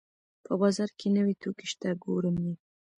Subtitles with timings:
[0.45, 2.53] په بازار کې نوې توکي شته ګورم یې